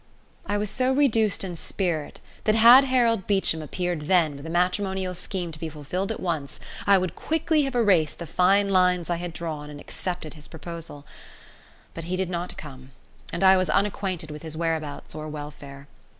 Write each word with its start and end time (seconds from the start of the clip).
I 0.47 0.57
was 0.57 0.71
so 0.71 0.91
reduced 0.91 1.43
in 1.43 1.55
spirit 1.55 2.21
that 2.45 2.55
had 2.55 2.85
Harold 2.85 3.27
Beecham 3.27 3.61
appeared 3.61 4.07
then 4.07 4.35
with 4.35 4.47
a 4.47 4.49
matrimonial 4.49 5.13
scheme 5.13 5.51
to 5.51 5.59
be 5.59 5.69
fulfilled 5.69 6.11
at 6.11 6.19
once, 6.19 6.59
I 6.87 6.97
would 6.97 7.11
have 7.11 7.15
quickly 7.15 7.67
erased 7.67 8.17
the 8.17 8.25
fine 8.25 8.69
lines 8.69 9.11
I 9.11 9.17
had 9.17 9.31
drawn 9.31 9.69
and 9.69 9.79
accepted 9.79 10.33
his 10.33 10.47
proposal; 10.47 11.05
but 11.93 12.05
he 12.05 12.15
did 12.15 12.31
not 12.31 12.57
come, 12.57 12.93
and 13.31 13.43
I 13.43 13.57
was 13.57 13.69
unacquainted 13.69 14.31
with 14.31 14.41
his 14.41 14.57
whereabouts 14.57 15.13
or 15.13 15.27
welfare. 15.27 15.87